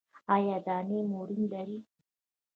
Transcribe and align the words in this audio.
ایا 0.35 0.57
دانې 0.65 0.99
مو 1.09 1.19
ریم 1.29 1.43
لري؟ 1.51 1.77